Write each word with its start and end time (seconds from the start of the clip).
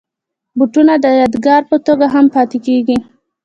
بوټونه 0.57 0.93
د 1.03 1.05
یادګار 1.21 1.61
په 1.71 1.77
توګه 1.87 2.05
هم 2.13 2.25
پاتې 2.35 2.57
کېږي. 2.65 2.97